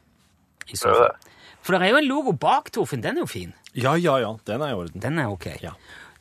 [0.70, 1.08] I så fall.
[1.10, 1.34] det.
[1.66, 3.02] For det er jo en logo bak, Torfinn.
[3.02, 3.54] Den er jo fin.
[3.74, 4.36] Ja, ja, ja.
[4.46, 5.02] Den er i orden.
[5.02, 5.48] Den er ok.
[5.64, 5.72] Ja.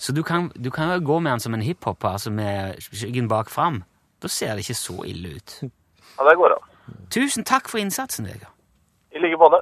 [0.00, 3.29] Så du kan, du kan jo gå med den som en hiphopper, altså med skyggen
[3.29, 3.83] bak fram.
[4.24, 5.59] Da ser det ikke så ille ut.
[5.62, 6.70] Ja, det går an.
[7.12, 8.53] Tusen takk for innsatsen, Vegard.
[9.14, 9.61] I like måte.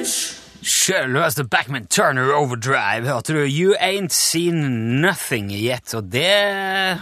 [0.00, 3.40] Sjølveste Backman Turner Overdrive, hørte du?
[3.44, 7.00] You Ain't Seen Nothing yet, og det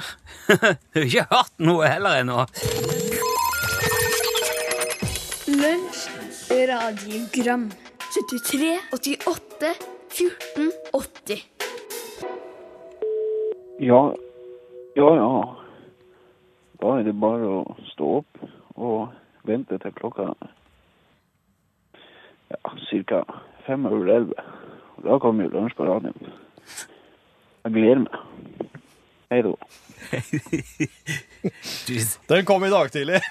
[0.48, 2.46] Du har ikke hørt noe heller ennå.
[5.46, 6.00] Lunsj,
[6.50, 7.68] radiogram
[8.08, 9.72] 73, 88,
[10.10, 11.46] 14, 80
[13.80, 14.02] Ja,
[14.98, 15.32] ja, ja.
[16.82, 19.12] Da er det bare å stå opp og
[19.46, 20.32] vente til klokka
[22.48, 22.56] ja,
[22.90, 23.24] cirka
[23.66, 24.44] fem over elleve.
[25.04, 26.32] Da kommer jo lunsj på radioen.
[27.64, 28.14] Jeg gleder meg.
[29.28, 29.52] Hei da.
[32.32, 33.20] Den kom i dag tidlig.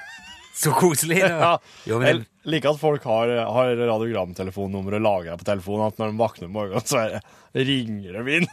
[0.58, 1.20] Så koselig.
[1.22, 1.28] Da.
[1.38, 1.52] Ja.
[1.86, 5.92] Jo, Jeg liker at folk har, har radiogramtelefonnummeret lagra på telefonen.
[5.92, 7.22] At når de våkner om morgenen, så er det,
[7.68, 8.48] ringer de inn.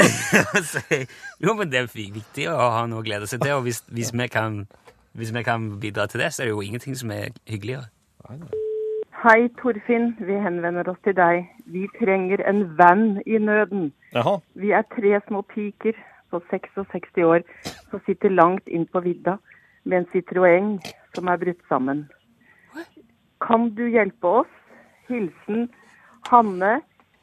[1.45, 4.13] jo, men det er viktig å ha noe å glede seg til, og hvis, hvis,
[4.17, 4.65] vi kan,
[5.17, 7.89] hvis vi kan bidra til det, så er det jo ingenting som er hyggeligere.
[9.25, 10.11] Hei, Torfinn.
[10.21, 11.47] Vi henvender oss til deg.
[11.73, 13.87] Vi trenger en venn i nøden.
[14.13, 14.35] Jaha.
[14.61, 15.97] Vi er tre små piker
[16.29, 19.39] på 66 år som sitter langt inn på vidda
[19.89, 20.75] med en Citroën
[21.17, 22.03] som er brutt sammen.
[23.41, 24.53] Kan du hjelpe oss?
[25.09, 25.71] Hilsen
[26.29, 26.75] Hanne,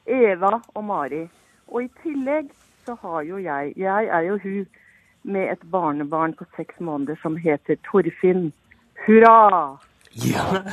[0.10, 1.28] Eva og Mari.
[1.70, 2.50] Og i tillegg
[2.88, 4.66] så har jo jeg Jeg er jo hun
[5.22, 8.50] med et barnebarn på seks måneder som heter Torfinn.
[9.06, 9.78] Hurra!
[10.12, 10.64] Ja,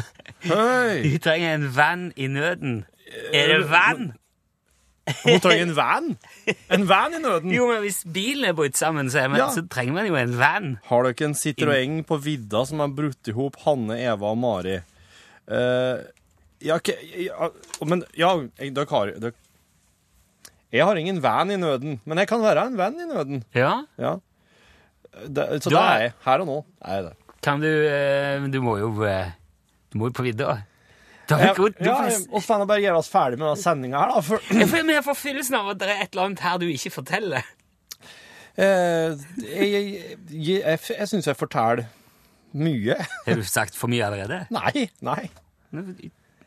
[0.45, 1.01] Hei!
[1.09, 2.81] vi trenger en venn i nøden.
[3.35, 4.11] Er det venn?
[5.25, 6.09] Hun trenger en van.
[6.75, 7.53] En van i nøden.
[7.55, 9.47] Jo, men hvis bilen er brutt sammen, så, er man, Ja.
[9.55, 10.69] så trenger man jo en venn.
[10.91, 14.77] Har dere en Citroën på vidda som har brutt i hop Hanne, Eva og Mari?
[15.49, 16.05] Uh,
[16.61, 16.77] ja,
[17.17, 17.49] ja,
[17.89, 19.33] men ja, dere har dere,
[20.77, 23.45] Jeg har ingen van i nøden, men jeg kan være en venn i nøden.
[23.57, 24.19] Ja, Ja.
[25.25, 26.13] Det, så det er- er jeg.
[26.29, 27.15] Her og nå er jeg det.
[27.43, 29.33] kan du eh, Du må jo eh,
[29.93, 30.59] Du må jo på vidda.
[31.29, 31.95] Ja, vi ja,
[32.33, 34.21] og får bare gjøre oss ferdig med sendinga her, da.
[34.25, 36.59] For, Jeg får- men jeg får følelsen av at det er et eller annet her
[36.63, 37.45] du ikke forteller.
[38.57, 39.85] eh, jeg jeg,
[40.31, 41.85] jeg, jeg, jeg syns jeg forteller
[42.55, 42.97] mye.
[43.27, 44.47] Har du sagt for mye allerede?
[44.51, 45.29] Nei, nei.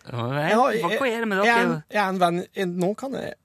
[0.01, 1.83] Hva er det med er dere?
[1.93, 2.39] jeg er en venn
[2.81, 3.35] Nå kan jeg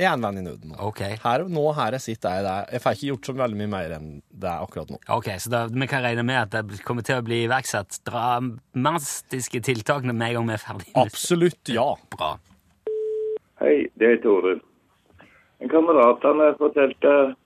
[0.00, 0.76] Jeg er en venn i nøden nå.
[0.88, 2.70] Ok, Her, nå her jeg sitter, er jeg der.
[2.72, 4.06] Jeg får ikke gjort så veldig mye mer enn
[4.42, 5.00] det er akkurat nå.
[5.18, 9.60] ok, så da, vi kan regne med at det kommer til å bli iverksatt dramatiske
[9.68, 10.88] tiltak når vi er ferdig.
[10.96, 11.90] Absolutt ja.
[12.16, 12.32] Bra.
[13.60, 14.56] Hei, det er Tore.
[15.60, 17.36] En kamerat han har fortalte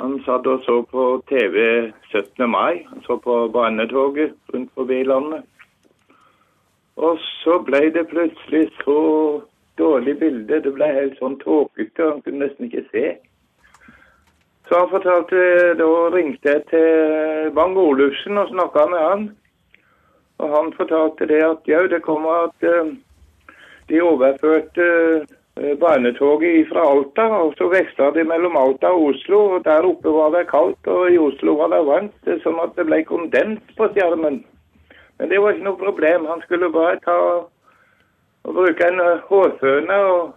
[0.00, 2.48] Han satt og så på TV 17.
[2.48, 2.82] mai.
[2.88, 5.44] Han så på barnetoget rundt forbi landet.
[6.96, 8.96] Og så ble det plutselig så
[9.78, 10.60] dårlig bilde.
[10.64, 13.04] Det ble helt sånn tåkete, han kunne nesten ikke se.
[14.68, 15.38] Så han fortalte,
[15.76, 19.24] da ringte jeg til Bang Olufsen og snakka med han.
[20.42, 22.94] Og han fortalte det at jau, det kommer at eh,
[23.90, 29.42] de overførte eh, barnetoget fra Alta, og så veksla de mellom Alta og Oslo.
[29.56, 32.16] og Der oppe var det kaldt, og i Oslo var det varmt.
[32.26, 34.40] Er sånn at det ble kondens på skjermen.
[35.18, 36.26] Men det var ikke noe problem.
[36.32, 37.18] Han skulle bare ta
[38.44, 40.34] og bruke en eh, hårføne og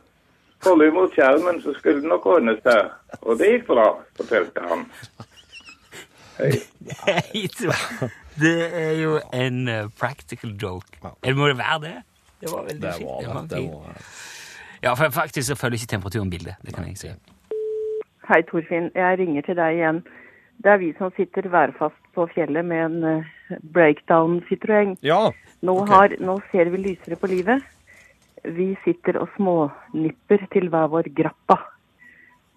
[0.66, 2.92] holde imot skjermen, så skulle det nok ordne seg.
[3.22, 3.88] Og det gikk bra,
[4.18, 4.86] fortalte han.
[6.38, 6.52] Hei.
[8.36, 10.98] Det er jo en eh, practical joke.
[11.24, 11.96] Eller må det være det?
[12.42, 13.08] Det var veldig Det fint.
[13.10, 13.58] var Det var det.
[13.58, 13.74] fint.
[13.74, 14.02] var-
[14.84, 16.56] Ja, for faktisk så følger ikke temperaturen bildet.
[16.66, 17.08] Det kan jeg si.
[18.28, 18.92] Hei, Torfinn.
[18.96, 20.04] Jeg ringer til deg igjen.
[20.64, 24.96] Det er vi som sitter værfast på fjellet med en eh, breakdown Citroën.
[25.04, 25.32] Ja.
[25.62, 25.74] Nå,
[26.20, 27.64] nå ser vi lysere på livet.
[28.56, 31.58] Vi sitter og smånipper til hver vår grappa.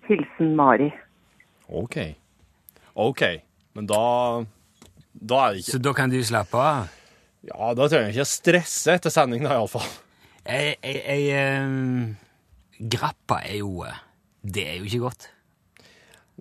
[0.09, 0.90] Hilsen Mari.
[1.68, 1.96] OK.
[2.96, 3.22] OK.
[3.77, 4.03] Men da
[5.18, 6.88] Da er det ikke Så da kan du slappe av.
[7.48, 9.87] Ja, da trenger jeg ikke stresse etter sending, da, iallfall.
[10.48, 12.16] Jeg, jeg, jeg, um,
[12.90, 13.98] grappa er jo eh,
[14.42, 15.29] Det er jo ikke godt.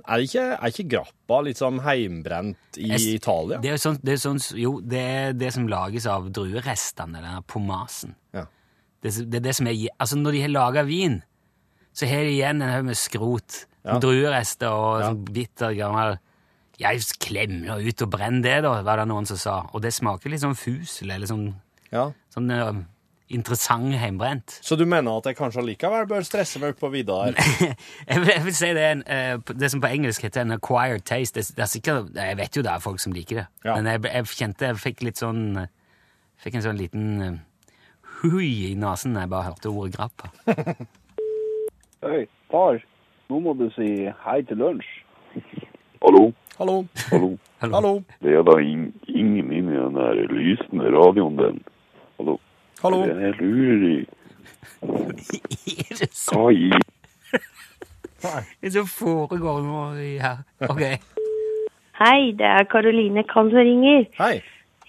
[0.07, 3.57] Er ikke, er ikke grappa litt sånn heimbrent i Jeg- Italia?
[3.62, 7.21] Det er jo sånn, det er sånn Jo, det er det som lages av druerestene,
[7.23, 8.13] den pomasen.
[8.33, 8.45] Ja.
[9.03, 11.19] Det, det er det som er Altså, når de har laga vin,
[11.93, 13.65] så har de igjen en haug med skrot.
[13.86, 13.99] Ja.
[14.03, 15.12] Druerester og Ja.
[15.12, 16.17] sånn bitter gammel
[16.79, 19.55] Jeg klemmer ut og brenner det, da, var det noen som sa.
[19.73, 21.55] Og det smaker litt sånn fusel, eller sånn,
[21.91, 22.12] Ja.
[22.33, 22.83] sånn uh,
[23.29, 24.60] interessant heimbrent.
[24.62, 27.33] Så du mener at jeg kanskje allikevel bør stresse meg på vidda her?
[28.07, 30.51] Jeg vil, jeg vil si det er en, uh, det som på engelsk heter en
[30.55, 31.33] acquired taste.
[31.39, 33.75] Det, det er sikkert, jeg vet jo det er folk som liker det, Ja.
[33.75, 35.67] men jeg, jeg kjente jeg fikk litt sånn eh,
[36.38, 37.39] Fikk en sånn liten
[38.21, 40.32] hui i nesen da jeg bare hørte ordet grappa.
[42.06, 42.80] Hei, far.
[43.30, 43.88] Nå må du si
[44.25, 44.88] hei til lunsj.
[46.01, 46.77] Hallo, Hallo?
[47.12, 47.32] hallo.
[47.62, 47.91] Hallo?
[48.23, 51.60] Det er da in ingen inni den der lysende radioen din.
[52.19, 52.38] Hallo.
[52.84, 53.01] Hallo?
[53.06, 54.06] Den er lurig.
[54.06, 54.06] lurer
[55.89, 56.47] Er det så,
[58.21, 59.82] Hva i det som foregår nå
[60.21, 60.43] her?
[60.69, 60.82] Ok.
[61.97, 64.06] Hei, det er Karoline som ringer.
[64.17, 64.39] Hei.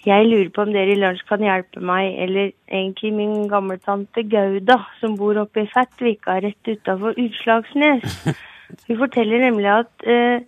[0.07, 4.77] Jeg lurer på om dere i lunsj kan hjelpe meg, eller egentlig min gammeltante Gauda,
[5.01, 8.07] som bor oppe i Fettvika rett utafor Utslagsnes.
[8.87, 10.39] Hun forteller nemlig at eh,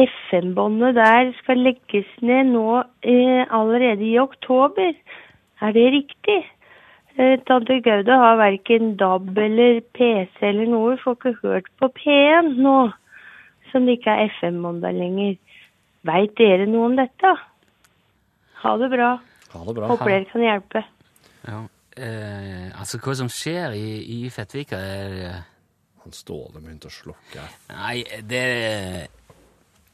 [0.00, 4.96] FN-båndet der skal legges ned nå eh, allerede i oktober.
[5.60, 6.40] Er det riktig?
[7.20, 12.54] Eh, tante Gauda har verken DAB eller PC eller noe, får ikke hørt på P1
[12.64, 12.78] nå,
[13.70, 15.36] som det ikke er FM-bånd lenger.
[16.08, 17.36] Veit dere noe om dette?
[18.64, 19.14] Ha det bra.
[19.54, 19.88] Ha det bra.
[19.92, 20.84] Håper dere kan hjelpe.
[21.44, 21.64] Ja.
[21.94, 25.42] Eh, altså, hva som skjer i, i Fettvika, er eh,
[26.02, 27.44] Han Ståle begynte å slukke.
[27.70, 28.46] Nei, det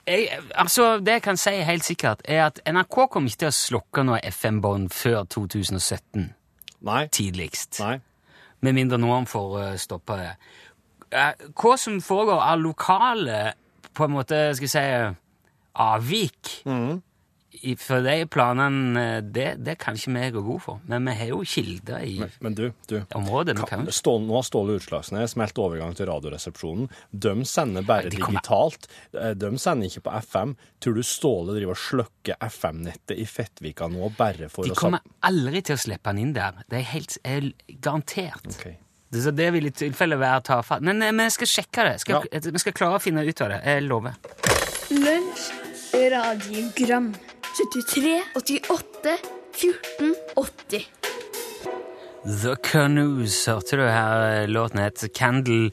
[0.07, 3.59] jeg, Altså, det jeg kan si helt sikkert, er at NRK kommer ikke til å
[3.59, 6.31] slukke noe FM-bånd før 2017.
[6.89, 7.03] Nei.
[7.13, 7.83] Tidligst.
[7.85, 7.99] Nei.
[8.65, 10.33] Med mindre noen får uh, stoppa det.
[11.11, 13.41] Eh, hva som foregår av lokale
[13.97, 15.15] på en måte, skal jeg si,
[15.81, 16.77] avvik i,
[17.83, 20.81] for de planene, eh, det, det kan ikke vi gå god for.
[20.91, 22.97] Men vi har jo kilder i Men, men du, du.
[23.19, 23.57] området.
[23.59, 26.91] Kan, kan jo nå har Ståle Utslagsnes meldt overgang til Radioresepsjonen.
[27.11, 28.87] De sender bare de digitalt.
[29.13, 30.55] Eh, De sender ikke på FM.
[30.81, 35.03] Tror du Ståle driver og slukker FM-nettet i Fettvika nå bare for De å kommer
[35.27, 36.63] aldri til å slippe han inn der.
[36.71, 38.47] Det er helt er garantert.
[38.55, 38.79] Okay.
[39.11, 40.87] Det, så det vil i tilfelle være tafatt.
[40.87, 41.99] Men eh, vi skal sjekke det.
[42.05, 43.61] Skal, Vi skal klare å finne ut av det.
[43.67, 44.15] Jeg lover.
[44.95, 45.51] Lunsj,
[46.15, 47.11] radiogram
[47.57, 49.19] 73, 88,
[49.53, 50.87] 14, 80
[52.25, 55.71] The Canoes, hørte du her låten het Candle.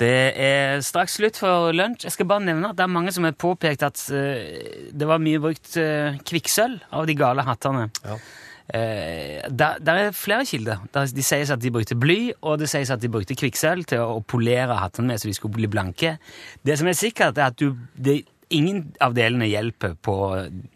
[0.00, 2.08] Det er straks slutt for lunsj.
[2.08, 5.22] Jeg skal bare nevne at det er mange som har påpekt at uh, det var
[5.22, 7.86] mye brukt uh, kvikksølv av de gale hattene.
[8.02, 8.18] Ja.
[8.64, 10.82] Uh, der, der er flere kilder.
[10.96, 14.02] Der, de sies at de brukte bly, og det sies at de brukte kvikksølv til
[14.02, 16.16] å, å polere hattene med så de skulle bli blanke.
[16.64, 20.14] Det som er sikkert, er at du, det, ingen av delene hjelper på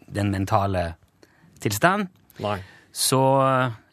[0.07, 0.93] den mentale
[1.63, 2.07] tilstanden.
[2.43, 2.59] Nei.
[2.91, 3.19] Så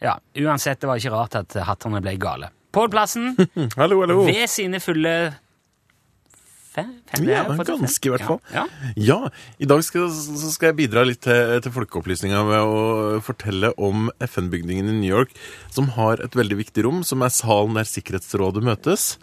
[0.01, 2.49] ja, uansett, det var ikke rart at hattene ble gale.
[2.77, 3.35] Pål Plassen,
[3.81, 4.23] Hallo, hallo.
[4.29, 5.13] ved sine fulle
[6.77, 8.41] Ja, ganske i hvert fall.
[8.53, 8.67] Ja,
[9.01, 9.19] Ja,
[9.57, 14.11] i dag skal, så skal jeg bidra litt til, til folkeopplysninga ved å fortelle om
[14.27, 15.33] FN-bygningen i New York,
[15.73, 19.15] som har et veldig viktig rom, som er salen der Sikkerhetsrådet møtes.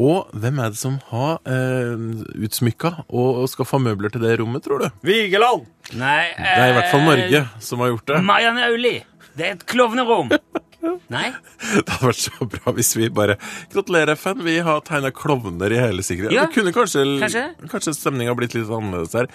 [0.00, 1.92] Og hvem er det som har eh,
[2.46, 4.86] utsmykka og skaffa møbler til det rommet, tror du?
[5.04, 5.66] Vigeland!
[6.00, 8.20] Nei, Det er i hvert fall Norge som har gjort det.
[8.24, 8.94] Marianne Auli.
[9.36, 10.32] Det er et klovnerom.
[11.12, 11.28] Nei?
[11.60, 13.36] Det hadde vært så bra hvis vi bare
[13.72, 14.40] Gratulerer, FN.
[14.46, 16.32] Vi har tegna klovner i hele Sigrid.
[16.34, 17.44] Ja, det kunne kanskje, kanskje.
[17.70, 19.28] kanskje stemninga blitt litt annerledes her.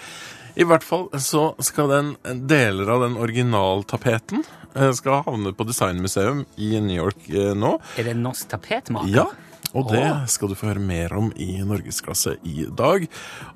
[0.58, 2.14] I hvert fall så skal den
[2.50, 4.42] deler av den originaltapeten
[4.74, 7.76] eh, skal havne på Designmuseum i New York eh, nå.
[7.94, 9.12] Er det en norsk tapetmaker?
[9.14, 9.28] Ja,
[9.76, 13.04] og det skal du få høre mer om i Norgesklasse i dag.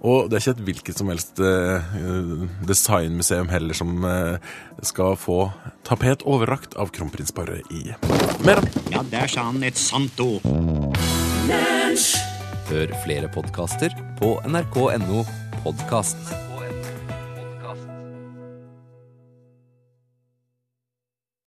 [0.01, 1.93] Og det er ikke et hvilket som helst eh,
[2.69, 4.53] designmuseum heller som eh,
[4.85, 5.47] skal få
[5.89, 7.85] tapet overrakt av kronprinsparet i
[8.47, 10.45] Mer om Ja, der sa han et sant ord.
[12.73, 15.27] Hør flere podkaster på nrk.no
[15.63, 16.52] podkast.